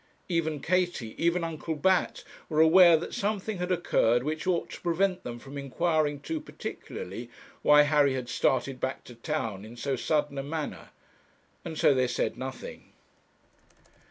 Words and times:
Even 0.27 0.59
Katie, 0.61 1.13
even 1.23 1.43
Uncle 1.43 1.75
Bat, 1.75 2.23
were 2.49 2.59
aware 2.59 2.97
that 2.97 3.13
something 3.13 3.59
had 3.59 3.71
occurred 3.71 4.23
which 4.23 4.47
ought 4.47 4.67
to 4.71 4.81
prevent 4.81 5.21
them 5.23 5.37
from 5.37 5.59
inquiring 5.59 6.19
too 6.21 6.39
particularly 6.41 7.29
why 7.61 7.83
Harry 7.83 8.15
had 8.15 8.27
started 8.27 8.79
back 8.79 9.03
to 9.03 9.13
town 9.13 9.63
in 9.63 9.77
so 9.77 9.95
sudden 9.95 10.39
a 10.39 10.43
manner; 10.43 10.89
and 11.63 11.77
so 11.77 11.93
they 11.93 12.07
said 12.07 12.35
nothing. 12.35 12.93